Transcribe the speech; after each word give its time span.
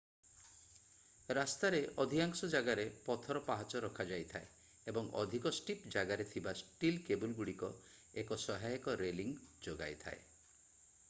ରାସ୍ତା 1.37 1.69
ରେ 1.75 1.81
ଅଧିକାଂଶ 2.03 2.49
ଜାଗାରେ 2.53 2.85
ପଥର 3.09 3.41
ପାହାଚ 3.49 3.81
ରଖାଯାଇଥାଏ 3.85 4.49
ଏବଂ 4.93 5.11
ଅଧିକ 5.25 5.53
ଷ୍ଟିପ 5.59 5.93
ଜାଗାରେ 5.97 6.27
ଥିବା 6.33 6.55
ଷ୍ଟିଲ୍ 6.63 6.99
କେବୁଲଗୁଡିକ 7.11 7.71
ଏକ 8.25 8.41
ସହାୟକ 8.47 8.97
ରେଲିଙ୍ଗ 9.05 9.53
ଯୋଗାଇଥାଏ 9.69 10.27